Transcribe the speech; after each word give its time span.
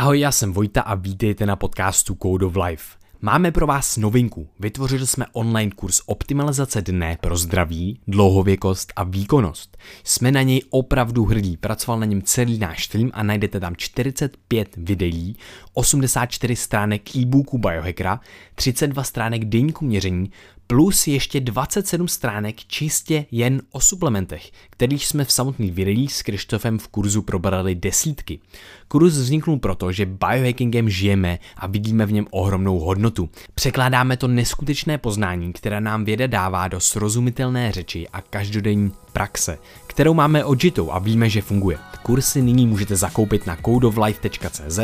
Ahoj, 0.00 0.20
já 0.20 0.32
jsem 0.32 0.52
Vojta 0.52 0.80
a 0.80 0.94
vítejte 0.94 1.46
na 1.46 1.56
podcastu 1.56 2.16
Code 2.22 2.46
of 2.46 2.56
Life. 2.56 2.84
Máme 3.20 3.52
pro 3.52 3.66
vás 3.66 3.96
novinku. 3.96 4.48
Vytvořili 4.60 5.06
jsme 5.06 5.26
online 5.32 5.70
kurz 5.76 6.00
optimalizace 6.06 6.82
dne 6.82 7.18
pro 7.20 7.36
zdraví, 7.36 8.00
dlouhověkost 8.08 8.92
a 8.96 9.04
výkonnost. 9.04 9.76
Jsme 10.04 10.32
na 10.32 10.42
něj 10.42 10.62
opravdu 10.70 11.24
hrdí. 11.24 11.56
Pracoval 11.56 12.00
na 12.00 12.06
něm 12.06 12.22
celý 12.22 12.58
náš 12.58 12.86
tým 12.86 13.10
a 13.14 13.22
najdete 13.22 13.60
tam 13.60 13.76
45 13.76 14.76
videí, 14.76 15.36
84 15.74 16.56
stránek 16.56 17.16
e-booku 17.16 17.58
Biohackera, 17.58 18.20
32 18.54 19.02
stránek 19.02 19.44
deníku 19.44 19.84
měření, 19.84 20.30
plus 20.70 21.06
ještě 21.06 21.40
27 21.40 22.08
stránek 22.08 22.56
čistě 22.56 23.26
jen 23.30 23.62
o 23.72 23.80
suplementech, 23.80 24.50
kterých 24.70 25.06
jsme 25.06 25.24
v 25.24 25.32
samotných 25.32 25.72
videích 25.72 26.12
s 26.12 26.22
Krištofem 26.22 26.78
v 26.78 26.88
kurzu 26.88 27.22
probrali 27.22 27.74
desítky. 27.74 28.40
Kurz 28.88 29.14
vzniknul 29.14 29.58
proto, 29.58 29.92
že 29.92 30.06
biohackingem 30.06 30.90
žijeme 30.90 31.38
a 31.56 31.66
vidíme 31.66 32.06
v 32.06 32.12
něm 32.12 32.26
ohromnou 32.30 32.78
hodnotu. 32.78 33.28
Překládáme 33.54 34.16
to 34.16 34.28
neskutečné 34.28 34.98
poznání, 34.98 35.52
které 35.52 35.80
nám 35.80 36.04
věda 36.04 36.26
dává 36.26 36.68
do 36.68 36.80
srozumitelné 36.80 37.72
řeči 37.72 38.08
a 38.08 38.22
každodenní 38.22 38.92
praxe, 39.12 39.58
kterou 39.86 40.14
máme 40.14 40.44
odžitou 40.44 40.90
a 40.92 40.98
víme, 40.98 41.28
že 41.28 41.42
funguje. 41.42 41.78
Kursy 42.02 42.42
nyní 42.42 42.66
můžete 42.66 42.96
zakoupit 42.96 43.46
na 43.46 43.56
codeoflife.cz, 43.64 44.78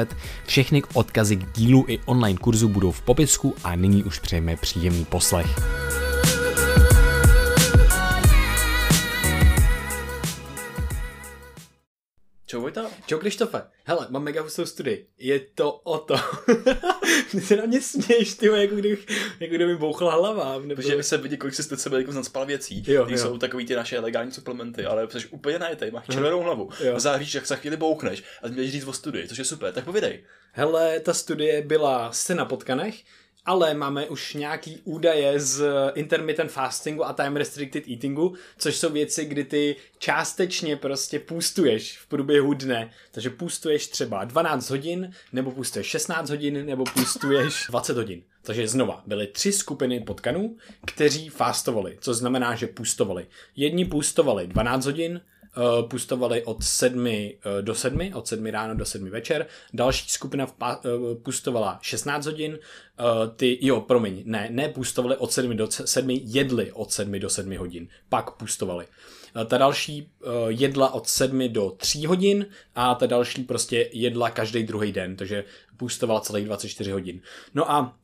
všechny 0.46 0.82
odkazy 0.94 1.36
k 1.36 1.52
dílu 1.52 1.84
i 1.88 1.98
online 2.04 2.38
kurzu 2.38 2.68
budou 2.68 2.90
v 2.90 3.02
popisku 3.02 3.54
a 3.64 3.76
nyní 3.76 4.04
už 4.04 4.18
přejeme 4.18 4.56
příjemný 4.56 5.04
poslech. 5.04 5.85
Čau 12.56 12.60
Vojta. 12.62 12.90
Čau 13.06 13.18
Krištofe, 13.18 13.62
hele, 13.84 14.06
mám 14.10 14.22
mega 14.24 14.42
hustou 14.42 14.66
studii. 14.66 15.06
Je 15.18 15.40
to 15.40 15.72
o 15.72 15.98
to. 15.98 16.16
Ty 17.30 17.40
se 17.40 17.56
na 17.56 17.66
mě 17.66 17.80
směješ, 17.80 18.34
ty 18.34 18.46
jako 18.46 18.74
kdybych, 18.74 19.06
jako 19.40 19.54
kdyby 19.54 19.66
mi 19.66 19.76
bouchla 19.76 20.12
hlava. 20.12 20.58
Nebo... 20.58 20.82
Protože 20.82 21.02
se 21.02 21.16
vidí, 21.16 21.36
kolik 21.36 21.54
jsi 21.54 21.62
z 21.62 21.80
sebe 21.80 21.98
jako 21.98 22.12
nadspal 22.12 22.46
věcí. 22.46 22.84
Jo, 22.86 23.06
Ty 23.06 23.12
jo. 23.12 23.18
jsou 23.18 23.38
takový 23.38 23.66
ty 23.66 23.76
naše 23.76 24.00
legální 24.00 24.32
suplementy, 24.32 24.84
ale 24.84 25.08
jsi 25.10 25.26
úplně 25.26 25.58
najetej, 25.58 25.90
máš 25.90 26.06
červenou 26.06 26.42
hlavu. 26.42 26.68
Jo. 26.84 26.94
A 26.96 26.98
záříš, 26.98 27.34
jak 27.34 27.46
za 27.46 27.56
chvíli 27.56 27.76
bouchneš 27.76 28.22
a 28.42 28.48
můžeš 28.48 28.72
říct 28.72 28.86
o 28.86 28.92
studii, 28.92 29.28
což 29.28 29.38
je 29.38 29.44
super. 29.44 29.72
Tak 29.72 29.84
povídej. 29.84 30.24
Hele, 30.52 31.00
ta 31.00 31.14
studie 31.14 31.62
byla 31.62 32.12
se 32.12 32.34
na 32.34 32.44
potkanech, 32.44 32.94
ale 33.46 33.74
máme 33.74 34.06
už 34.06 34.34
nějaký 34.34 34.80
údaje 34.84 35.40
z 35.40 35.64
intermittent 35.94 36.50
fastingu 36.50 37.06
a 37.06 37.12
time 37.12 37.36
restricted 37.36 37.88
eatingu, 37.88 38.34
což 38.58 38.76
jsou 38.76 38.90
věci, 38.92 39.24
kdy 39.24 39.44
ty 39.44 39.76
částečně 39.98 40.76
prostě 40.76 41.20
půstuješ 41.20 41.98
v 41.98 42.06
průběhu 42.06 42.54
dne. 42.54 42.90
Takže 43.10 43.30
půstuješ 43.30 43.86
třeba 43.86 44.24
12 44.24 44.70
hodin, 44.70 45.12
nebo 45.32 45.50
půstuješ 45.50 45.86
16 45.86 46.30
hodin, 46.30 46.66
nebo 46.66 46.84
půstuješ 46.84 47.66
20 47.70 47.96
hodin. 47.96 48.22
Takže 48.42 48.68
znova, 48.68 49.02
byly 49.06 49.26
tři 49.26 49.52
skupiny 49.52 50.00
potkanů, 50.00 50.56
kteří 50.86 51.28
fastovali, 51.28 51.98
což 52.00 52.16
znamená, 52.16 52.54
že 52.54 52.66
půstovali. 52.66 53.26
Jedni 53.56 53.84
půstovali 53.84 54.46
12 54.46 54.84
hodin, 54.84 55.20
eh, 55.56 55.88
půstovali 55.88 56.44
od 56.44 56.64
7 56.64 57.06
eh, 57.06 57.62
do 57.62 57.74
7, 57.74 58.10
od 58.14 58.28
7 58.28 58.46
ráno 58.46 58.74
do 58.74 58.84
7 58.84 59.10
večer. 59.10 59.46
Další 59.72 60.08
skupina 60.08 60.46
vpa- 60.46 60.78
eh, 60.84 61.14
půstovala 61.14 61.78
16 61.82 62.26
hodin. 62.26 62.58
Ty, 63.36 63.58
jo, 63.60 63.80
promiň, 63.80 64.22
ne, 64.26 64.48
ne 64.50 64.68
půstovali 64.68 65.16
od 65.16 65.32
7 65.32 65.56
do 65.56 65.68
7, 65.70 66.10
jedli 66.10 66.72
od 66.72 66.92
7 66.92 67.18
do 67.18 67.30
7 67.30 67.56
hodin. 67.58 67.88
Pak 68.08 68.30
půstovali. 68.30 68.86
Eh, 69.42 69.44
Ta 69.44 69.58
další 69.58 70.08
jedla 70.48 70.94
od 70.94 71.08
7 71.08 71.48
do 71.48 71.70
3 71.70 72.04
hodin 72.06 72.46
a 72.74 72.94
ta 72.94 73.06
další 73.06 73.44
prostě 73.44 73.90
jedla 73.92 74.30
každý 74.30 74.62
druhý 74.62 74.92
den, 74.92 75.16
takže 75.16 75.44
půstovala 75.76 76.20
celých 76.20 76.44
24 76.44 76.90
hodin. 76.90 77.20
No 77.54 77.70
a 77.70 77.96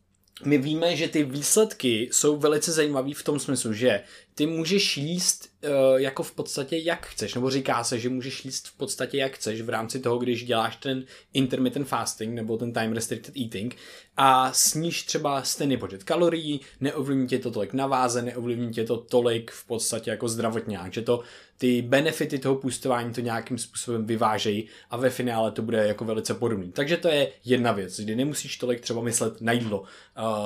my 0.44 0.58
víme, 0.58 0.96
že 0.96 1.08
ty 1.08 1.24
výsledky 1.24 2.08
jsou 2.12 2.36
velice 2.36 2.72
zajímavé 2.72 3.14
v 3.14 3.22
tom 3.22 3.38
smyslu, 3.40 3.72
že 3.72 4.00
ty 4.34 4.46
můžeš 4.46 4.96
jíst 4.96 5.48
uh, 5.64 5.70
jako 6.00 6.22
v 6.22 6.32
podstatě 6.32 6.76
jak 6.76 7.06
chceš, 7.06 7.34
nebo 7.34 7.50
říká 7.50 7.84
se, 7.84 7.98
že 7.98 8.08
můžeš 8.08 8.44
jíst 8.44 8.68
v 8.68 8.76
podstatě 8.76 9.18
jak 9.18 9.32
chceš 9.32 9.62
v 9.62 9.68
rámci 9.68 10.00
toho, 10.00 10.18
když 10.18 10.44
děláš 10.44 10.76
ten 10.76 11.04
intermittent 11.32 11.88
fasting 11.88 12.34
nebo 12.34 12.56
ten 12.56 12.72
time 12.72 12.92
restricted 12.92 13.36
eating 13.36 13.76
a 14.16 14.52
sníš 14.52 15.02
třeba 15.02 15.42
stejný 15.42 15.76
počet 15.76 16.04
kalorií, 16.04 16.60
neovlivní 16.80 17.28
tě 17.28 17.38
to 17.38 17.50
tolik 17.50 17.72
na 17.72 17.86
váze, 17.86 18.22
neovlivní 18.22 18.70
tě 18.70 18.84
to 18.84 18.96
tolik 18.96 19.50
v 19.50 19.66
podstatě 19.66 20.10
jako 20.10 20.28
zdravotňák, 20.28 20.92
že 20.92 21.02
to 21.02 21.22
ty 21.58 21.82
benefity 21.82 22.38
toho 22.38 22.56
půstování 22.56 23.12
to 23.12 23.20
nějakým 23.20 23.58
způsobem 23.58 24.06
vyvážejí 24.06 24.68
a 24.90 24.96
ve 24.96 25.10
finále 25.10 25.52
to 25.52 25.62
bude 25.62 25.86
jako 25.86 26.04
velice 26.04 26.34
podobný. 26.34 26.72
Takže 26.72 26.96
to 26.96 27.08
je 27.08 27.32
jedna 27.44 27.72
věc, 27.72 28.00
kdy 28.00 28.16
nemusíš 28.16 28.56
tolik 28.56 28.80
třeba 28.80 29.02
myslet 29.02 29.40
na 29.40 29.52
jídlo. 29.52 29.80
Uh, 29.80 29.86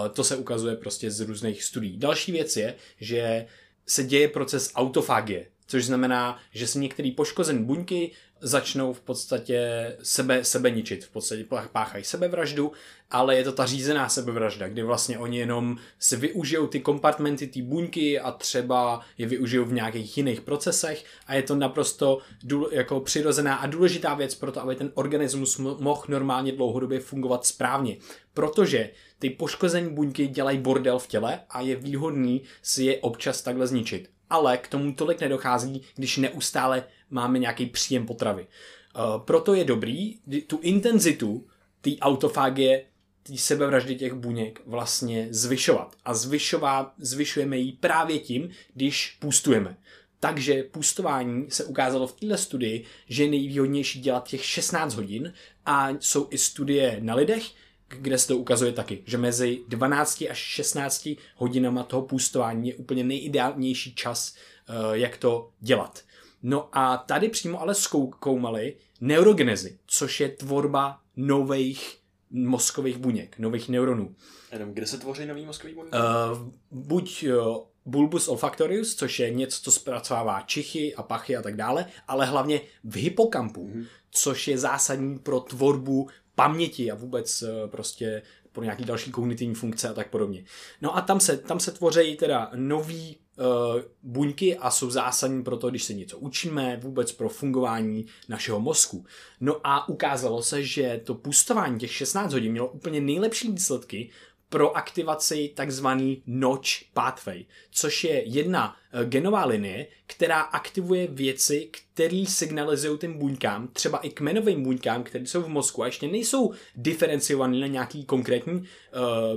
to 0.09 0.25
se 0.25 0.37
ukazuje 0.37 0.77
prostě 0.77 1.11
z 1.11 1.21
různých 1.21 1.65
studií. 1.65 1.97
Další 1.97 2.33
věc 2.33 2.57
je, 2.57 2.75
že 3.01 3.47
se 3.87 4.05
děje 4.05 4.29
proces 4.29 4.73
autofagie, 4.75 5.47
což 5.67 5.85
znamená, 5.85 6.39
že 6.53 6.67
se 6.67 6.79
některé 6.79 7.11
poškozené 7.17 7.61
buňky 7.61 8.13
začnou 8.41 8.93
v 8.93 9.01
podstatě 9.01 9.93
sebe, 10.03 10.45
sebe 10.45 10.71
ničit, 10.71 11.05
v 11.05 11.11
podstatě 11.11 11.47
páchají 11.73 12.05
sebevraždu, 12.05 12.73
ale 13.11 13.37
je 13.37 13.45
to 13.45 13.53
ta 13.53 13.67
řízená 13.67 14.09
sebevražda, 14.09 14.69
kdy 14.69 14.83
vlastně 14.83 15.19
oni 15.19 15.39
jenom 15.39 15.77
si 15.99 16.17
využijou 16.17 16.67
ty 16.67 16.81
kompartmenty 16.81 17.47
té 17.47 17.63
buňky 17.63 18.21
a 18.21 18.33
třeba 18.33 19.01
je 19.19 19.27
využijou 19.27 19.65
v 19.65 19.73
nějakých 19.73 20.17
jiných 20.17 20.41
procesech 20.41 21.05
a 21.27 21.35
je 21.35 21.43
to 21.43 21.57
naprosto 21.57 22.19
důl, 22.43 22.69
jako 22.73 23.01
přirozená 23.01 23.57
a 23.57 23.67
důležitá 23.67 24.15
věc 24.15 24.35
pro 24.35 24.53
to, 24.53 24.63
aby 24.63 24.75
ten 24.75 24.91
organismus 24.95 25.59
mo- 25.59 25.81
mohl 25.81 26.05
normálně 26.09 26.53
dlouhodobě 26.53 27.01
fungovat 27.01 27.47
správně. 27.47 27.97
Protože 28.35 28.91
ty 29.19 29.31
poškozené 29.31 29.89
buňky 29.89 30.29
dělají 30.29 30.59
bordel 30.59 30.99
v 30.99 31.07
těle 31.07 31.41
a 31.51 31.61
je 31.61 31.77
výhodný 31.77 32.43
si 32.63 32.85
je 32.85 32.99
občas 32.99 33.43
takhle 33.43 33.67
zničit. 33.67 34.16
Ale 34.31 34.59
k 34.59 34.69
tomu 34.69 34.95
tolik 34.95 35.21
nedochází, 35.21 35.83
když 35.97 36.17
neustále 36.17 36.85
máme 37.11 37.39
nějaký 37.39 37.67
příjem 37.67 38.07
potravy. 38.07 38.47
Uh, 38.47 39.23
proto 39.25 39.55
je 39.55 39.65
dobrý 39.65 40.15
tu 40.47 40.59
intenzitu 40.63 41.47
té 41.81 41.91
autofágie, 42.01 42.85
té 43.23 43.37
sebevraždy 43.37 43.95
těch 43.95 44.13
buněk 44.15 44.63
vlastně 44.67 45.29
zvyšovat. 45.31 45.97
A 46.05 46.15
zvyšová, 46.15 46.95
zvyšujeme 46.99 47.59
ji 47.59 47.73
právě 47.73 48.19
tím, 48.19 48.51
když 48.75 49.17
půstujeme. 49.21 49.77
Takže 50.21 50.63
půstování 50.63 51.51
se 51.51 51.65
ukázalo 51.65 52.07
v 52.07 52.21
této 52.21 52.37
studii, 52.37 52.85
že 53.09 53.25
je 53.25 53.31
nejvýhodnější 53.31 54.01
dělat 54.01 54.29
těch 54.29 54.45
16 54.45 54.95
hodin 54.95 55.33
a 55.67 55.89
jsou 56.01 56.29
i 56.31 56.39
studie 56.39 56.99
na 57.01 57.15
lidech, 57.15 57.43
kde 57.89 58.19
se 58.19 58.29
to 58.29 58.37
ukazuje 58.37 58.73
taky, 58.73 59.03
že 59.07 59.19
mezi 59.19 59.61
12 59.69 60.25
až 60.31 60.39
16 60.39 61.09
hodinama 61.37 61.83
toho 61.83 62.03
půstování 62.03 62.69
je 62.69 62.75
úplně 62.75 63.05
nejideálnější 63.05 63.95
čas, 63.95 64.35
eh, 64.69 64.73
jak 64.93 65.17
to 65.17 65.51
dělat. 65.61 66.03
No 66.43 66.69
a 66.73 66.97
tady 66.97 67.29
přímo 67.29 67.61
ale 67.61 67.75
zkoumali 67.75 68.77
neurogenezi, 69.01 69.79
což 69.87 70.21
je 70.21 70.29
tvorba 70.29 71.01
nových 71.17 71.99
mozkových 72.31 72.99
buněk, 72.99 73.39
nových 73.39 73.69
neuronů. 73.69 74.15
Jenom 74.53 74.73
kde 74.73 74.87
se 74.87 74.99
tvoří 74.99 75.27
nový 75.27 75.47
mozkový 75.47 75.75
buňky? 75.75 75.97
Uh, 75.97 76.49
buď 76.71 77.25
uh, 77.25 77.57
bulbus 77.87 78.29
olfactorius, 78.29 78.95
což 78.95 79.19
je 79.19 79.31
něco, 79.31 79.63
co 79.63 79.73
zpracovává 79.73 80.41
čichy 80.41 80.95
a 80.95 81.03
pachy 81.03 81.37
a 81.37 81.43
tak 81.43 81.57
dále, 81.57 81.87
ale 82.09 82.27
hlavně 82.27 82.61
v 82.85 82.97
hypokampu, 82.97 83.69
mm-hmm. 83.69 83.87
což 84.11 84.49
je 84.49 84.59
zásadní 84.59 85.19
pro 85.19 85.41
tvorbu 85.41 86.09
paměti 86.37 86.91
a 86.91 86.95
vůbec 86.95 87.43
uh, 87.43 87.71
prostě 87.71 88.23
pro 88.53 88.65
nějaký 88.65 88.85
další 88.85 89.11
kognitivní 89.11 89.55
funkce 89.55 89.89
a 89.89 89.93
tak 89.93 90.11
podobně. 90.11 90.45
No 90.83 90.97
a 90.97 91.01
tam 91.01 91.21
se, 91.21 91.37
tam 91.37 91.61
se 91.61 91.73
tvoří 91.73 92.17
teda 92.17 92.51
nový 92.55 93.17
uh, 93.39 93.81
buňky 94.03 94.57
a 94.57 94.71
jsou 94.71 94.91
zásadní 94.91 95.43
pro 95.43 95.57
to, 95.57 95.71
když 95.71 95.85
se 95.85 95.95
něco 95.95 96.19
učíme, 96.19 96.77
vůbec 96.83 97.13
pro 97.13 97.29
fungování 97.29 98.07
našeho 98.29 98.61
mozku. 98.61 99.05
No 99.41 99.61
a 99.65 99.89
ukázalo 99.89 100.43
se, 100.43 100.65
že 100.65 101.01
to 101.05 101.15
pustování 101.15 101.79
těch 101.79 101.93
16 101.93 102.33
hodin 102.33 102.53
mělo 102.53 102.69
úplně 102.69 103.01
nejlepší 103.01 103.53
výsledky 103.53 104.11
pro 104.57 104.77
aktivaci 104.77 105.53
takzvaný 105.55 106.23
Notch 106.27 106.69
Pathway, 106.93 107.45
což 107.71 108.05
je 108.05 108.29
jedna 108.29 108.77
eh, 108.93 109.05
genová 109.05 109.45
linie, 109.45 109.87
která 110.07 110.41
aktivuje 110.41 111.07
věci, 111.07 111.71
které 111.71 112.25
signalizují 112.29 112.99
těm 112.99 113.19
buňkám, 113.19 113.69
třeba 113.69 113.99
i 113.99 114.11
kmenovým 114.11 114.63
buňkám, 114.63 115.03
které 115.03 115.27
jsou 115.27 115.43
v 115.43 115.49
mozku 115.49 115.83
a 115.83 115.87
ještě 115.87 116.09
nejsou 116.09 116.53
diferenciované 116.77 117.59
na 117.59 117.67
nějaký 117.67 118.05
konkrétní 118.05 118.53
uh, 118.55 118.65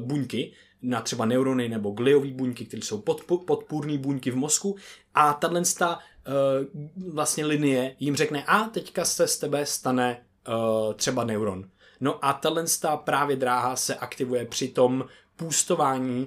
buňky, 0.03 0.51
na 0.81 1.01
třeba 1.01 1.25
neurony 1.25 1.69
nebo 1.69 1.91
gliové 1.91 2.31
buňky, 2.31 2.65
které 2.65 2.81
jsou 2.81 2.99
podpo- 2.99 3.45
podpůrné 3.45 3.97
buňky 3.97 4.31
v 4.31 4.35
mozku 4.35 4.75
a 5.15 5.33
tahle 5.33 5.61
uh, 5.61 7.13
vlastně 7.13 7.45
linie 7.45 7.95
jim 7.99 8.15
řekne 8.15 8.43
a 8.43 8.63
teďka 8.63 9.05
se 9.05 9.27
z 9.27 9.37
tebe 9.37 9.65
stane 9.65 10.25
uh, 10.47 10.93
třeba 10.93 11.23
neuron. 11.23 11.69
No 12.01 12.25
a 12.25 12.33
tahle 12.33 12.65
právě 12.95 13.35
dráha 13.35 13.75
se 13.75 13.95
aktivuje 13.95 14.45
při 14.45 14.67
tom 14.67 15.05
půstování 15.35 16.25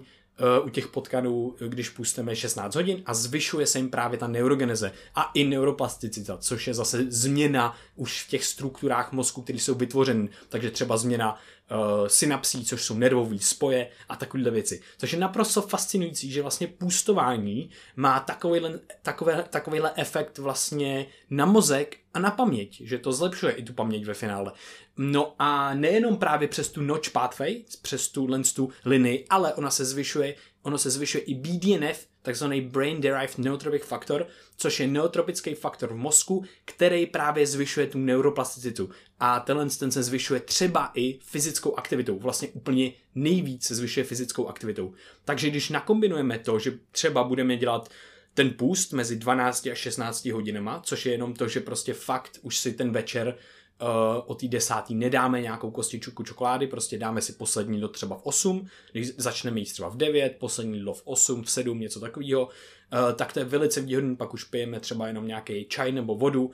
uh, 0.61 0.67
u 0.67 0.71
těch 0.71 0.89
potkanů, 0.89 1.55
když 1.69 1.89
pustíme 1.89 2.37
16 2.37 2.75
hodin 2.75 3.03
a 3.07 3.15
zvyšuje 3.15 3.67
se 3.67 3.79
jim 3.79 3.91
právě 3.91 4.19
ta 4.19 4.27
neurogeneze 4.27 4.93
a 5.15 5.31
i 5.35 5.45
neuroplasticita, 5.45 6.39
což 6.39 6.67
je 6.67 6.75
zase 6.75 7.05
změna 7.09 7.77
už 7.97 8.25
v 8.25 8.29
těch 8.29 8.45
strukturách 8.45 9.13
mozku, 9.13 9.43
které 9.43 9.59
jsou 9.59 9.75
vytvořeny. 9.75 10.29
Takže 10.49 10.71
třeba 10.71 10.97
změna 10.97 11.39
uh, 11.73 12.07
synapsí, 12.07 12.65
což 12.65 12.83
jsou 12.85 12.95
nervové 12.95 13.39
spoje 13.39 13.89
a 14.09 14.17
takovéhle 14.17 14.51
věci. 14.51 14.83
Což 14.99 15.13
je 15.13 15.19
naprosto 15.19 15.63
fascinující, 15.63 16.31
že 16.31 16.43
vlastně 16.43 16.67
půstování 16.67 17.71
má 17.97 18.21
takovýhle, 18.21 18.81
takové, 19.03 19.45
takovýhle 19.51 19.93
efekt 19.97 20.39
vlastně 20.39 21.07
na 21.31 21.47
mozek 21.47 21.97
a 22.15 22.19
na 22.19 22.31
paměť, 22.31 22.81
že 22.85 22.99
to 22.99 23.13
zlepšuje 23.13 23.53
i 23.53 23.63
tu 23.63 23.73
paměť 23.73 24.05
ve 24.05 24.15
finále. 24.15 24.53
No 24.97 25.35
a 25.39 25.75
nejenom 25.75 26.17
právě 26.17 26.49
přes 26.49 26.69
tu 26.69 26.83
notch 26.83 27.11
pathway, 27.11 27.65
přes 27.83 28.09
tu, 28.09 28.43
tu 28.55 28.71
linii, 28.85 29.27
ale 29.31 29.55
ona 29.55 29.71
se 29.71 29.85
zvyšuje, 29.85 30.35
ono 30.63 30.79
se 30.79 30.91
zvyšuje 30.91 31.25
i 31.25 31.35
BDNF, 31.35 32.07
takzvaný 32.23 32.61
Brain 32.61 33.01
Derived 33.01 33.39
Neurotropic 33.39 33.83
Factor, 33.83 34.27
což 34.57 34.81
je 34.81 34.87
neurotropický 34.87 35.55
faktor 35.55 35.93
v 35.93 35.97
mozku, 35.97 36.45
který 36.65 37.07
právě 37.07 37.47
zvyšuje 37.47 37.87
tu 37.87 37.99
neuroplasticitu. 37.99 38.91
A 39.21 39.41
tenhle 39.41 39.67
ten 39.67 39.91
se 39.91 40.03
zvyšuje 40.03 40.41
třeba 40.41 40.91
i 40.95 41.19
fyzickou 41.23 41.75
aktivitou. 41.75 42.19
Vlastně 42.19 42.49
úplně 42.49 42.93
nejvíc 43.15 43.65
se 43.65 43.75
zvyšuje 43.75 44.05
fyzickou 44.05 44.47
aktivitou. 44.47 44.95
Takže 45.25 45.51
když 45.51 45.71
nakombinujeme 45.71 46.39
to, 46.39 46.59
že 46.59 46.79
třeba 46.91 47.25
budeme 47.25 47.57
dělat 47.57 47.89
ten 48.35 48.51
půst 48.51 48.93
mezi 48.93 49.17
12 49.17 49.67
a 49.67 49.75
16 49.75 50.27
hodinama, 50.27 50.81
což 50.85 51.07
je 51.07 51.13
jenom 51.13 51.35
to, 51.35 51.49
že 51.49 51.61
prostě 51.61 51.95
fakt 51.95 52.39
už 52.43 52.59
si 52.59 52.73
ten 52.73 52.93
večer 52.93 53.37
uh, 53.83 53.89
o 54.27 54.35
té 54.35 54.49
desátý 54.49 54.95
nedáme 54.95 55.41
nějakou 55.41 55.71
kostičku 55.71 56.23
čokolády, 56.23 56.67
prostě 56.67 56.99
dáme 56.99 57.21
si 57.21 57.33
poslední 57.33 57.77
jídlo 57.77 57.89
třeba 57.89 58.17
v 58.17 58.23
8, 58.23 58.67
když 58.93 59.09
začneme 59.17 59.59
jíst 59.61 59.73
třeba 59.73 59.89
v 59.89 59.97
9, 59.97 60.37
poslední 60.39 60.79
jídlo 60.79 60.95
v 60.95 61.03
8, 61.05 61.43
v 61.43 61.51
7, 61.51 61.81
něco 61.81 62.01
takového, 62.01 62.45
uh, 62.45 63.13
tak 63.17 63.33
to 63.33 63.39
je 63.39 63.45
velice 63.45 63.81
výhodné, 63.81 64.17
pak 64.17 64.35
už 64.35 64.45
pijeme 64.45 64.81
třeba 64.81 65.07
jenom 65.07 65.27
nějaký 65.27 65.67
čaj 65.69 65.93
nebo 65.93 66.17
vodu, 66.17 66.45
uh, 66.45 66.53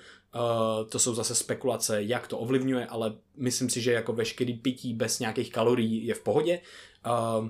to 0.88 0.98
jsou 0.98 1.14
zase 1.14 1.34
spekulace, 1.34 2.02
jak 2.02 2.28
to 2.28 2.38
ovlivňuje, 2.38 2.86
ale 2.86 3.14
myslím 3.36 3.70
si, 3.70 3.80
že 3.80 3.92
jako 3.92 4.12
veškerý 4.12 4.54
pití 4.54 4.94
bez 4.94 5.18
nějakých 5.18 5.52
kalorií 5.52 6.06
je 6.06 6.14
v 6.14 6.22
pohodě. 6.22 6.60
Uh, 7.06 7.48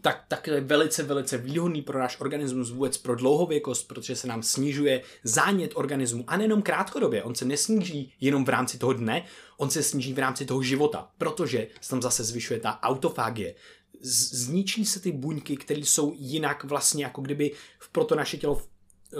tak, 0.00 0.24
tak 0.28 0.46
je 0.46 0.60
velice, 0.60 1.02
velice 1.02 1.38
výhodný 1.38 1.82
pro 1.82 1.98
náš 1.98 2.20
organismus 2.20 2.70
vůbec 2.70 2.96
pro 2.98 3.16
dlouhověkost, 3.16 3.88
protože 3.88 4.16
se 4.16 4.26
nám 4.26 4.42
snižuje 4.42 5.02
zánět 5.24 5.72
organismu 5.74 6.24
a 6.26 6.36
nejenom 6.36 6.62
krátkodobě, 6.62 7.22
on 7.22 7.34
se 7.34 7.44
nesníží 7.44 8.12
jenom 8.20 8.44
v 8.44 8.48
rámci 8.48 8.78
toho 8.78 8.92
dne, 8.92 9.24
on 9.56 9.70
se 9.70 9.82
sníží 9.82 10.12
v 10.12 10.18
rámci 10.18 10.46
toho 10.46 10.62
života, 10.62 11.10
protože 11.18 11.66
se 11.80 11.90
tam 11.90 12.02
zase 12.02 12.24
zvyšuje 12.24 12.60
ta 12.60 12.80
autofágie. 12.82 13.54
Zničí 14.00 14.86
se 14.86 15.00
ty 15.00 15.12
buňky, 15.12 15.56
které 15.56 15.80
jsou 15.80 16.12
jinak 16.16 16.64
vlastně 16.64 17.04
jako 17.04 17.20
kdyby 17.20 17.50
pro 17.92 18.04
to 18.04 18.14
naše 18.14 18.36
tělo 18.36 18.54
v, 18.54 18.68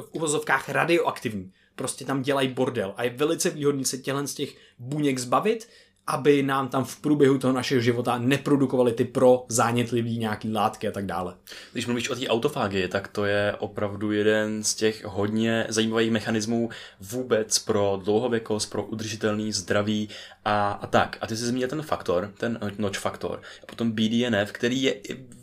v 0.01 0.09
uvozovkách 0.13 0.69
radioaktivní. 0.69 1.53
Prostě 1.75 2.05
tam 2.05 2.23
dělají 2.23 2.49
bordel 2.49 2.95
a 2.97 3.05
je 3.05 3.11
velice 3.11 3.51
výhodný 3.51 3.85
se 3.85 3.99
tělen 3.99 4.27
z 4.27 4.35
těch 4.35 4.57
buněk 4.79 5.19
zbavit, 5.19 5.69
aby 6.07 6.43
nám 6.43 6.69
tam 6.69 6.85
v 6.85 7.01
průběhu 7.01 7.39
toho 7.39 7.53
našeho 7.53 7.81
života 7.81 8.19
neprodukovali 8.19 8.93
ty 8.93 9.05
pro 9.05 9.45
zánětlivý 9.49 10.19
nějaký 10.19 10.53
látky 10.53 10.89
a 10.89 10.91
tak 10.91 11.07
dále. 11.07 11.35
Když 11.73 11.87
mluvíš 11.87 12.11
o 12.11 12.15
té 12.15 12.29
autofágii, 12.29 12.89
tak 12.89 13.09
to 13.09 13.25
je 13.25 13.55
opravdu 13.59 14.13
jeden 14.13 14.65
z 14.65 14.75
těch 14.75 15.05
hodně 15.05 15.67
zajímavých 15.69 16.11
mechanismů 16.11 16.69
vůbec 17.01 17.59
pro 17.59 18.01
dlouhověkost, 18.05 18.71
pro 18.71 18.85
udržitelný 18.85 19.53
zdraví 19.53 20.09
a, 20.45 20.73
a 20.73 20.87
tak. 20.87 21.19
A 21.21 21.27
ty 21.27 21.37
jsi 21.37 21.45
zmínil 21.45 21.69
ten 21.69 21.83
faktor, 21.83 22.33
ten 22.39 22.59
noč 22.79 22.99
faktor, 22.99 23.43
a 23.63 23.67
potom 23.67 23.93
BDNF, 23.93 24.53
který 24.53 24.83
je 24.83 24.95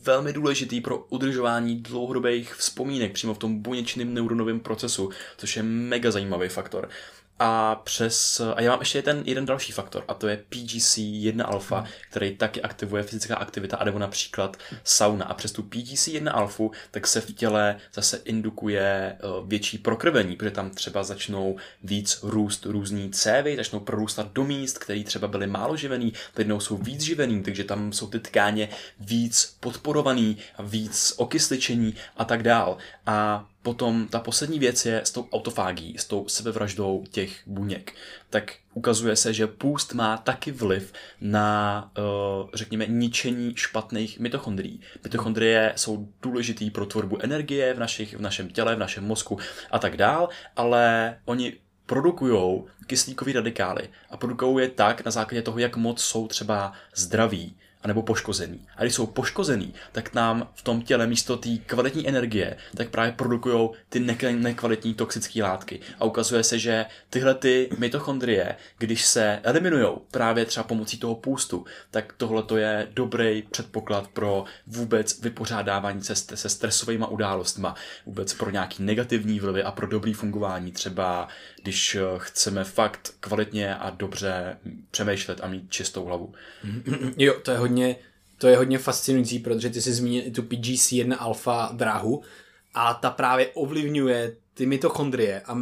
velmi 0.04 0.34
důležitý 0.34 0.82
pro 0.82 0.98
udržování 0.98 1.76
dlouhodobých 1.82 2.54
vzpomínek 2.54 3.12
přímo 3.12 3.34
v 3.34 3.38
tom 3.38 3.62
buněčném 3.62 4.14
neuronovém 4.14 4.60
procesu, 4.60 5.10
což 5.38 5.58
je 5.58 5.64
mega 5.64 6.12
zajímavý 6.12 6.50
faktor 6.50 6.90
a 7.39 7.75
přes, 7.75 8.41
a 8.56 8.62
já 8.62 8.71
mám 8.71 8.80
ještě 8.80 9.01
ten 9.01 9.24
jeden 9.25 9.45
další 9.45 9.71
faktor, 9.71 10.03
a 10.07 10.13
to 10.13 10.27
je 10.27 10.44
PGC1 10.50 11.45
alfa, 11.45 11.80
hmm. 11.80 11.88
který 12.09 12.38
taky 12.38 12.62
aktivuje 12.62 13.03
fyzická 13.03 13.36
aktivita, 13.36 13.77
a 13.77 13.83
nebo 13.83 14.00
například 14.00 14.57
sauna. 14.83 15.25
A 15.25 15.33
přes 15.33 15.51
tu 15.51 15.62
PGC1 15.62 16.31
alfu, 16.33 16.71
tak 16.91 17.07
se 17.07 17.21
v 17.21 17.33
těle 17.33 17.77
zase 17.94 18.21
indukuje 18.25 18.81
eh, 18.83 19.18
větší 19.45 19.77
prokrvení, 19.77 20.36
protože 20.36 20.51
tam 20.51 20.69
třeba 20.69 21.03
začnou 21.03 21.57
víc 21.83 22.19
růst 22.24 22.65
různý 22.65 23.09
cévy, 23.09 23.56
začnou 23.56 23.80
prorůstat 23.80 24.33
do 24.33 24.44
míst, 24.44 24.77
které 24.77 25.03
třeba 25.03 25.27
byly 25.27 25.47
málo 25.47 25.77
živený, 25.77 26.13
teď 26.33 26.47
jsou 26.59 26.77
víc 26.77 27.01
živený, 27.01 27.44
takže 27.44 27.63
tam 27.63 27.94
jsou 27.94 28.07
ty 28.07 28.19
tkáně 28.19 28.69
víc 29.00 29.56
podporovaný, 29.59 30.38
víc 30.59 31.13
okysličení 31.18 31.95
a 32.18 32.25
tak 32.25 32.44
dál. 32.44 32.77
A 33.06 33.45
Potom 33.62 34.08
ta 34.08 34.20
poslední 34.20 34.60
věc 34.60 34.86
je 34.86 35.02
s 35.04 35.12
tou 35.12 35.28
autofágií, 35.32 35.98
s 35.98 36.06
tou 36.06 36.28
sebevraždou 36.28 37.04
těch 37.12 37.42
buněk. 37.48 37.94
Tak 38.30 38.54
ukazuje 38.74 39.16
se, 39.16 39.34
že 39.34 39.48
půst 39.48 39.94
má 39.94 40.18
taky 40.18 40.52
vliv 40.52 40.94
na, 41.22 41.92
eh, 41.98 42.02
řekněme, 42.54 42.86
ničení 42.86 43.54
špatných 43.56 44.20
mitochondrií. 44.20 44.82
Mitochondrie 45.04 45.74
jsou 45.76 46.08
důležitý 46.22 46.72
pro 46.72 46.86
tvorbu 46.86 47.18
energie 47.22 47.74
v, 47.74 47.80
našich, 47.80 48.16
v 48.16 48.22
našem 48.22 48.50
těle, 48.50 48.76
v 48.76 48.80
našem 48.80 49.04
mozku 49.06 49.38
a 49.72 49.80
tak 49.80 49.98
dál, 49.98 50.30
ale 50.56 51.18
oni 51.26 51.54
produkují 51.86 52.64
kyslíkové 52.88 53.34
radikály 53.34 53.90
a 54.10 54.18
produkují 54.18 54.66
je 54.66 54.70
tak 54.70 55.06
na 55.06 55.12
základě 55.12 55.42
toho, 55.42 55.60
jak 55.60 55.78
moc 55.78 56.02
jsou 56.02 56.28
třeba 56.28 56.74
zdraví 56.96 57.56
anebo 57.84 58.02
poškozený. 58.02 58.68
A 58.78 58.81
když 58.81 58.96
jsou 58.96 59.06
poškozený, 59.06 59.74
tak 59.92 60.14
nám 60.14 60.48
v 60.54 60.62
tom 60.62 60.81
těle 60.81 61.08
místo 61.08 61.38
té 61.38 61.50
kvalitní 61.66 62.08
energie, 62.08 62.58
tak 62.78 62.90
právě 62.90 63.12
produkují 63.12 63.70
ty 63.90 64.00
nekvalitní 64.34 64.94
toxické 64.94 65.44
látky. 65.44 65.80
A 66.00 66.06
ukazuje 66.06 66.44
se, 66.44 66.60
že 66.60 66.86
tyhle 67.10 67.36
ty 67.36 67.70
mitochondrie, 67.78 68.56
když 68.78 69.06
se 69.06 69.40
eliminují 69.44 69.88
právě 70.12 70.46
třeba 70.46 70.64
pomocí 70.64 70.98
toho 70.98 71.16
půstu, 71.16 71.66
tak 71.92 72.14
tohle 72.18 72.44
to 72.44 72.58
je 72.58 72.88
dobrý 72.92 73.42
předpoklad 73.42 74.08
pro 74.08 74.46
vůbec 74.68 75.22
vypořádávání 75.22 76.04
se, 76.04 76.16
se 76.16 76.50
stresovými 76.50 77.06
událostmi, 77.10 77.68
vůbec 78.06 78.34
pro 78.34 78.50
nějaký 78.50 78.84
negativní 78.84 79.40
vlivy 79.40 79.64
a 79.64 79.72
pro 79.72 79.88
dobrý 79.88 80.14
fungování, 80.14 80.72
třeba 80.72 81.28
když 81.64 81.98
chceme 82.18 82.64
fakt 82.64 83.14
kvalitně 83.20 83.76
a 83.76 83.90
dobře 83.90 84.58
přemýšlet 84.92 85.40
a 85.44 85.48
mít 85.48 85.72
čistou 85.72 86.06
hlavu. 86.06 86.34
Jo, 87.18 87.40
to 87.44 87.52
je 87.52 87.58
hodně, 87.58 87.96
to 88.38 88.48
je 88.48 88.58
hodně 88.58 88.78
fascinující, 88.78 89.40
protože 89.40 89.70
ty 89.70 89.82
jsi 89.82 89.94
zmínil 89.94 90.32
tu 90.36 90.42
PGC1 90.42 91.16
alfa 91.20 91.70
dráhu 91.74 92.24
a 92.74 92.94
ta 92.94 93.10
právě 93.10 93.48
ovlivňuje 93.48 94.36
ty 94.54 94.66
mitochondrie 94.66 95.42
a 95.42 95.58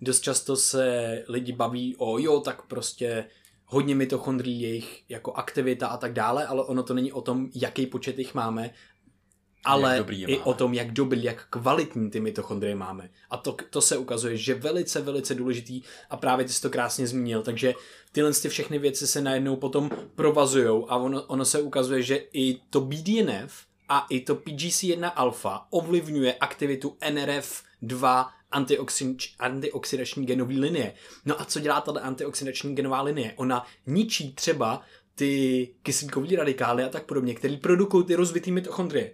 dost 0.00 0.20
často 0.20 0.56
se 0.56 1.22
lidi 1.28 1.52
baví 1.52 1.94
o 1.98 2.18
jo, 2.18 2.40
tak 2.40 2.62
prostě 2.62 3.24
hodně 3.66 3.94
mitochondrií, 3.94 4.60
jejich 4.60 5.02
jako 5.08 5.32
aktivita 5.32 5.86
a 5.86 5.96
tak 5.96 6.12
dále, 6.12 6.46
ale 6.46 6.64
ono 6.64 6.82
to 6.82 6.94
není 6.94 7.12
o 7.12 7.20
tom, 7.20 7.48
jaký 7.54 7.86
počet 7.86 8.18
jich 8.18 8.34
máme, 8.34 8.70
ale 9.66 10.04
i 10.10 10.38
o 10.38 10.54
tom, 10.54 10.74
jak 10.74 10.92
dobrý, 10.92 11.24
jak 11.24 11.46
kvalitní 11.50 12.10
ty 12.10 12.20
mitochondrie 12.20 12.74
máme. 12.74 13.10
A 13.30 13.36
to, 13.36 13.56
to 13.70 13.80
se 13.80 13.96
ukazuje, 13.96 14.36
že 14.36 14.54
velice, 14.54 15.00
velice 15.00 15.34
důležitý 15.34 15.82
a 16.10 16.16
právě 16.16 16.44
ty 16.44 16.52
jsi 16.52 16.62
to 16.62 16.70
krásně 16.70 17.06
zmínil. 17.06 17.42
Takže 17.42 17.74
tyhle 18.12 18.32
ty 18.32 18.48
všechny 18.48 18.78
věci 18.78 19.06
se 19.06 19.20
najednou 19.20 19.56
potom 19.56 19.90
provazují 20.14 20.84
a 20.88 20.96
ono, 20.96 21.22
ono 21.22 21.44
se 21.44 21.60
ukazuje, 21.60 22.02
že 22.02 22.16
i 22.32 22.60
to 22.70 22.80
BDNF 22.80 23.66
a 23.88 24.06
i 24.10 24.20
to 24.20 24.34
PGC1 24.34 25.12
alfa 25.14 25.66
ovlivňuje 25.70 26.34
aktivitu 26.34 26.96
NRF2 27.00 28.26
antioxidační 29.38 30.26
genové 30.26 30.54
linie. 30.54 30.94
No 31.24 31.40
a 31.40 31.44
co 31.44 31.60
dělá 31.60 31.80
tato 31.80 32.04
antioxidační 32.04 32.74
genová 32.74 33.02
linie? 33.02 33.32
Ona 33.36 33.66
ničí 33.86 34.34
třeba 34.34 34.82
ty 35.14 35.68
kyslíkové 35.82 36.36
radikály 36.36 36.84
a 36.84 36.88
tak 36.88 37.04
podobně, 37.04 37.34
které 37.34 37.56
produkují 37.56 38.04
ty 38.04 38.14
rozvitý 38.14 38.52
mitochondrie 38.52 39.12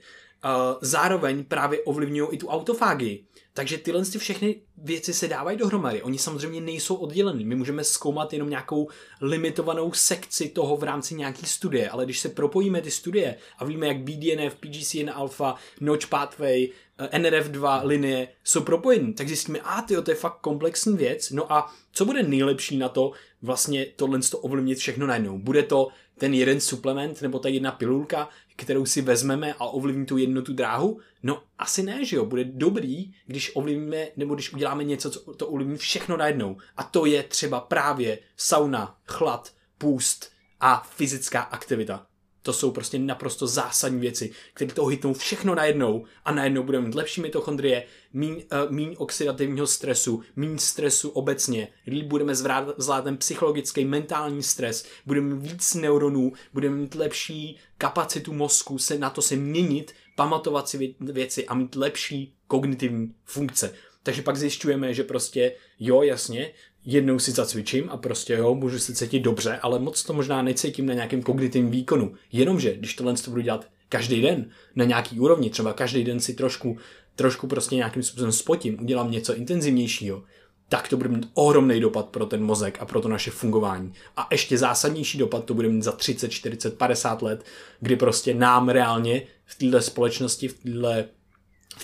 zároveň 0.80 1.44
právě 1.44 1.80
ovlivňují 1.80 2.28
i 2.32 2.38
tu 2.38 2.48
autofágii. 2.48 3.24
Takže 3.54 3.78
tyhle 3.78 4.04
ty 4.04 4.18
všechny 4.18 4.62
věci 4.76 5.14
se 5.14 5.28
dávají 5.28 5.58
dohromady. 5.58 6.02
Oni 6.02 6.18
samozřejmě 6.18 6.60
nejsou 6.60 6.94
oddělený. 6.94 7.44
My 7.44 7.54
můžeme 7.54 7.84
zkoumat 7.84 8.32
jenom 8.32 8.50
nějakou 8.50 8.88
limitovanou 9.20 9.92
sekci 9.92 10.48
toho 10.48 10.76
v 10.76 10.82
rámci 10.82 11.14
nějaký 11.14 11.46
studie, 11.46 11.90
ale 11.90 12.04
když 12.04 12.20
se 12.20 12.28
propojíme 12.28 12.80
ty 12.80 12.90
studie 12.90 13.36
a 13.58 13.64
víme, 13.64 13.86
jak 13.86 13.98
BDNF, 13.98 14.54
PGCN 14.54 15.10
alpha, 15.14 15.56
Notch 15.80 16.06
Pathway, 16.06 16.68
eh, 16.98 17.18
NRF2 17.18 17.80
linie 17.84 18.28
jsou 18.44 18.60
propojeny, 18.60 19.12
tak 19.12 19.28
zjistíme, 19.28 19.60
a 19.60 19.82
ty 19.82 20.02
to 20.02 20.10
je 20.10 20.14
fakt 20.14 20.40
komplexní 20.40 20.96
věc. 20.96 21.30
No 21.30 21.52
a 21.52 21.72
co 21.92 22.04
bude 22.04 22.22
nejlepší 22.22 22.76
na 22.76 22.88
to 22.88 23.12
vlastně 23.42 23.86
tohle 23.86 24.18
to 24.30 24.38
ovlivnit 24.38 24.78
všechno 24.78 25.06
najednou? 25.06 25.38
Bude 25.38 25.62
to 25.62 25.88
ten 26.18 26.34
jeden 26.34 26.60
suplement 26.60 27.22
nebo 27.22 27.38
ta 27.38 27.48
jedna 27.48 27.72
pilulka, 27.72 28.28
kterou 28.56 28.86
si 28.86 29.02
vezmeme 29.02 29.54
a 29.54 29.64
ovlivní 29.64 30.06
tu 30.06 30.18
jednu 30.18 30.42
tu 30.42 30.52
dráhu? 30.52 31.00
No 31.22 31.42
asi 31.58 31.82
ne, 31.82 32.04
že 32.04 32.16
jo. 32.16 32.26
Bude 32.26 32.44
dobrý, 32.44 33.12
když 33.26 33.52
ovlivníme, 33.54 34.08
nebo 34.16 34.34
když 34.34 34.52
uděláme 34.52 34.84
něco, 34.84 35.10
co 35.10 35.34
to 35.34 35.48
ovlivní 35.48 35.76
všechno 35.76 36.16
najednou. 36.16 36.56
A 36.76 36.82
to 36.82 37.06
je 37.06 37.22
třeba 37.22 37.60
právě 37.60 38.18
sauna, 38.36 38.98
chlad, 39.06 39.52
půst 39.78 40.32
a 40.60 40.88
fyzická 40.90 41.40
aktivita. 41.40 42.06
To 42.42 42.52
jsou 42.52 42.70
prostě 42.70 42.98
naprosto 42.98 43.46
zásadní 43.46 44.00
věci, 44.00 44.30
které 44.54 44.72
to 44.72 44.86
hitnou 44.86 45.14
všechno 45.14 45.54
najednou 45.54 46.04
a 46.24 46.32
najednou 46.32 46.62
budeme 46.62 46.86
mít 46.86 46.94
lepší 46.94 47.20
mitochondrie, 47.20 47.84
míň, 48.12 48.32
uh, 48.32 48.72
míň 48.72 48.94
oxidativního 48.98 49.66
stresu, 49.66 50.22
míň 50.36 50.58
stresu 50.58 51.08
obecně, 51.08 51.68
líp 51.86 52.06
budeme 52.06 52.34
zvládat 52.78 53.18
psychologický, 53.18 53.84
mentální 53.84 54.42
stres, 54.42 54.86
budeme 55.06 55.34
mít 55.34 55.52
víc 55.52 55.74
neuronů, 55.74 56.32
budeme 56.52 56.76
mít 56.76 56.94
lepší 56.94 57.58
kapacitu 57.78 58.32
mozku 58.32 58.78
se 58.78 58.98
na 58.98 59.10
to 59.10 59.22
se 59.22 59.36
měnit, 59.36 59.94
pamatovat 60.16 60.68
si 60.68 60.94
věci 61.00 61.46
a 61.46 61.54
mít 61.54 61.76
lepší 61.76 62.34
kognitivní 62.46 63.14
funkce. 63.24 63.74
Takže 64.02 64.22
pak 64.22 64.36
zjišťujeme, 64.36 64.94
že 64.94 65.04
prostě 65.04 65.52
jo, 65.78 66.02
jasně, 66.02 66.52
jednou 66.84 67.18
si 67.18 67.30
zacvičím 67.30 67.90
a 67.90 67.96
prostě 67.96 68.32
jo, 68.32 68.54
můžu 68.54 68.78
se 68.78 68.94
cítit 68.94 69.20
dobře, 69.20 69.58
ale 69.62 69.78
moc 69.78 70.02
to 70.02 70.12
možná 70.12 70.42
necítím 70.42 70.86
na 70.86 70.94
nějakém 70.94 71.22
kognitivním 71.22 71.70
výkonu. 71.70 72.14
Jenomže, 72.32 72.76
když 72.76 72.94
tohle 72.94 73.14
to 73.14 73.30
budu 73.30 73.42
dělat 73.42 73.66
každý 73.88 74.22
den 74.22 74.50
na 74.76 74.84
nějaký 74.84 75.20
úrovni, 75.20 75.50
třeba 75.50 75.72
každý 75.72 76.04
den 76.04 76.20
si 76.20 76.34
trošku, 76.34 76.78
trošku 77.16 77.46
prostě 77.46 77.76
nějakým 77.76 78.02
způsobem 78.02 78.32
spotím, 78.32 78.80
udělám 78.80 79.10
něco 79.10 79.34
intenzivnějšího, 79.34 80.22
tak 80.68 80.88
to 80.88 80.96
bude 80.96 81.08
mít 81.08 81.28
ohromný 81.34 81.80
dopad 81.80 82.06
pro 82.06 82.26
ten 82.26 82.44
mozek 82.44 82.78
a 82.80 82.84
pro 82.84 83.00
to 83.00 83.08
naše 83.08 83.30
fungování. 83.30 83.92
A 84.16 84.28
ještě 84.30 84.58
zásadnější 84.58 85.18
dopad 85.18 85.44
to 85.44 85.54
bude 85.54 85.68
mít 85.68 85.82
za 85.82 85.92
30, 85.92 86.28
40, 86.28 86.78
50 86.78 87.22
let, 87.22 87.44
kdy 87.80 87.96
prostě 87.96 88.34
nám 88.34 88.68
reálně 88.68 89.22
v 89.44 89.58
této 89.58 89.80
společnosti, 89.80 90.48
v 90.48 90.54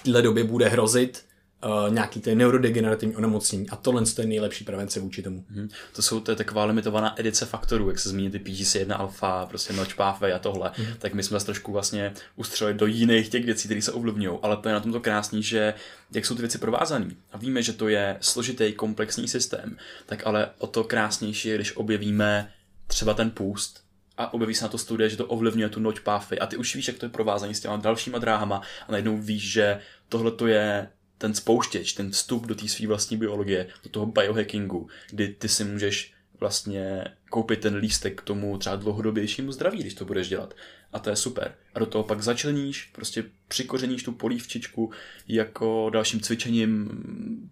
této 0.03 0.19
v 0.19 0.23
době 0.23 0.45
bude 0.45 0.69
hrozit 0.69 1.28
uh, 1.65 1.95
nějaký 1.95 2.21
ty 2.21 2.35
neurodegenerativní 2.35 3.17
onemocnění. 3.17 3.71
A 3.71 3.77
tohle 3.77 4.03
je 4.19 4.27
nejlepší 4.27 4.65
prevence 4.65 5.01
vůči 5.01 5.23
tomu. 5.23 5.45
Hmm. 5.49 5.69
To 5.93 6.03
jsou 6.03 6.21
to 6.21 6.33
je 6.33 6.37
taková 6.37 6.65
limitovaná 6.65 7.21
edice 7.21 7.47
faktorů, 7.47 7.89
jak 7.89 7.99
se 7.99 8.09
zmíní 8.09 8.31
ty 8.31 8.39
PGC1 8.39 9.01
alfa, 9.01 9.47
prostě 9.47 9.75
pathway 9.97 10.33
a 10.33 10.39
tohle, 10.39 10.73
hmm. 10.75 10.87
tak 10.99 11.15
my 11.15 11.23
jsme 11.23 11.41
se 11.41 11.47
trošku 11.47 11.73
vlastně 11.73 12.13
ustřelili 12.37 12.79
do 12.79 12.87
jiných 12.87 13.29
těch 13.29 13.45
věcí, 13.45 13.69
které 13.69 13.83
se 13.83 13.93
ovlivňují, 13.93 14.39
ale 14.43 14.57
to 14.57 14.69
je 14.69 14.75
na 14.75 14.81
tom 14.81 14.93
to 14.93 15.01
krásný, 15.01 15.43
že 15.43 15.75
jak 16.13 16.27
jsou 16.27 16.35
ty 16.35 16.43
věci 16.43 16.59
provázané 16.59 17.11
a 17.33 17.39
víme, 17.39 17.63
že 17.63 17.73
to 17.73 17.89
je 17.89 18.17
složitý, 18.21 18.73
komplexní 18.73 19.29
systém, 19.29 19.77
tak 20.07 20.27
ale 20.27 20.51
o 20.59 20.67
to 20.67 20.85
krásnější 20.85 21.49
je, 21.49 21.55
když 21.55 21.77
objevíme 21.77 22.53
třeba 22.87 23.15
ten 23.15 23.31
půst, 23.31 23.89
a 24.19 24.35
objeví 24.35 24.55
se 24.55 24.65
na 24.65 24.69
to 24.69 24.79
studie, 24.79 25.11
že 25.11 25.17
to 25.17 25.27
ovlivňuje 25.27 25.69
tu 25.69 25.81
noť 25.81 26.01
páfy 26.01 26.39
a 26.39 26.47
ty 26.47 26.57
už 26.57 26.75
víš, 26.75 26.89
jak 26.89 26.99
to 26.99 27.07
je 27.07 27.11
provázané 27.11 27.55
s 27.55 27.61
těma 27.61 27.77
dalšíma 27.77 28.19
dráhama. 28.19 28.63
A 28.89 28.93
najednou 28.93 29.17
víš, 29.19 29.53
že 29.53 29.81
tohle 30.09 30.31
to 30.31 30.47
je 30.47 30.89
ten 31.19 31.35
spouštěč, 31.35 31.93
ten 31.93 32.11
vstup 32.11 32.47
do 32.47 32.55
té 32.55 32.69
své 32.69 32.87
vlastní 32.87 33.17
biologie, 33.17 33.67
do 33.85 33.91
toho 33.91 34.07
biohackingu, 34.07 34.89
kdy 35.11 35.29
ty 35.29 35.49
si 35.49 35.65
můžeš 35.65 36.13
vlastně 36.41 37.05
koupit 37.31 37.61
ten 37.61 37.77
lístek 37.77 38.21
k 38.21 38.25
tomu 38.25 38.59
třeba 38.59 38.77
dlouhodobějšímu 38.77 39.53
zdraví, 39.53 39.79
když 39.79 39.95
to 39.95 40.05
budeš 40.05 40.29
dělat. 40.29 40.55
A 40.93 40.99
to 40.99 41.11
je 41.11 41.17
super. 41.17 41.55
A 41.75 41.79
do 41.79 41.87
toho 41.87 42.05
pak 42.05 42.23
začleníš, 42.23 42.91
prostě 42.93 43.25
přikořeníš 43.49 44.03
tu 44.03 44.13
polívčičku 44.13 44.93
jako 45.29 45.91
dalším 45.91 46.21
cvičením, 46.21 46.89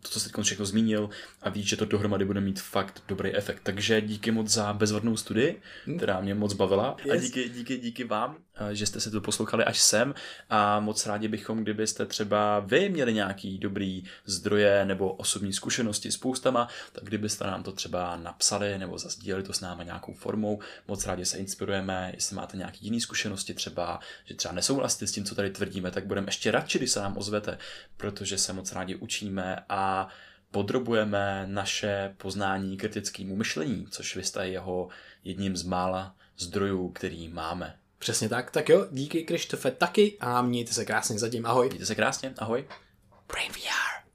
to, 0.03 0.09
co 0.09 0.21
jsi 0.21 0.33
teď 0.33 0.45
všechno 0.45 0.67
zmínil, 0.67 1.11
a 1.43 1.51
víš, 1.51 1.69
že 1.69 1.77
to 1.77 1.85
dohromady 1.85 2.25
bude 2.25 2.41
mít 2.41 2.61
fakt 2.61 3.03
dobrý 3.09 3.35
efekt. 3.35 3.61
Takže 3.63 4.01
díky 4.01 4.31
moc 4.31 4.49
za 4.49 4.73
bezvadnou 4.73 5.17
studii, 5.17 5.61
hm. 5.87 5.97
která 5.97 6.21
mě 6.21 6.35
moc 6.35 6.53
bavila. 6.53 6.97
A 7.13 7.17
díky, 7.17 7.49
díky, 7.49 7.79
díky 7.79 8.05
vám, 8.05 8.37
že 8.73 8.87
jste 8.87 9.01
se 9.01 9.11
to 9.11 9.21
poslouchali 9.21 9.65
až 9.65 9.81
sem. 9.81 10.15
A 10.51 10.81
moc 10.81 11.07
rádi 11.07 11.29
bychom, 11.29 11.63
kdybyste 11.63 12.07
třeba 12.07 12.61
vy 12.61 12.89
měli 12.89 13.15
nějaký 13.15 13.59
dobrý 13.59 14.05
zdroje 14.25 14.85
nebo 14.85 15.13
osobní 15.13 15.53
zkušenosti 15.53 16.13
s 16.13 16.17
půstama, 16.17 16.69
tak 16.93 17.05
kdybyste 17.05 17.47
nám 17.47 17.63
to 17.63 17.73
třeba 17.73 18.17
napsali 18.17 18.79
nebo 18.79 18.99
zazdíleli 18.99 19.43
to 19.43 19.53
s 19.53 19.61
námi 19.61 19.85
nějakou 19.85 20.15
formou. 20.15 20.61
Moc 20.89 21.07
rádi 21.07 21.25
se 21.25 21.39
inspirujeme, 21.39 22.11
jestli 22.15 22.37
máte 22.37 22.57
nějaký 22.57 22.85
jiný 22.85 23.01
zkušenosti 23.01 23.55
třeba, 23.55 24.01
že 24.25 24.35
třeba 24.35 24.55
nesouhlasíte 24.55 25.07
s 25.07 25.13
tím, 25.13 25.25
co 25.25 25.35
tady 25.35 25.51
tvrdíme, 25.51 25.91
tak 25.91 26.07
budeme 26.07 26.29
ještě 26.29 26.51
radši, 26.51 26.79
když 26.79 26.91
se 26.91 27.01
nám 27.01 27.19
ozvete, 27.19 27.59
protože 27.97 28.39
se 28.39 28.53
moc 28.53 28.73
rádi 28.73 28.95
učíme 28.95 29.57
a 29.69 30.09
podrobujeme 30.51 31.45
naše 31.47 32.15
poznání 32.17 32.77
kritickému 32.77 33.37
myšlení, 33.37 33.87
což 33.91 34.17
vy 34.17 34.25
jste 34.25 34.49
jeho 34.49 34.89
jedním 35.25 35.57
z 35.57 35.63
mála 35.63 36.17
zdrojů, 36.39 36.89
který 36.89 37.29
máme. 37.29 37.79
Přesně 38.07 38.29
tak. 38.29 38.51
Tak 38.51 38.69
jo, 38.69 38.87
díky 38.91 39.23
Krištofe 39.23 39.71
taky 39.71 40.17
a 40.21 40.43
mějte 40.43 40.73
se 40.73 40.85
krásně 40.85 41.19
zatím. 41.19 41.47
Ahoj. 41.47 41.69
Mějte 41.69 41.87
se 41.87 41.95
krásně. 41.95 42.35
Ahoj. 42.39 42.65
Brain 43.29 43.53
VR. 43.53 44.06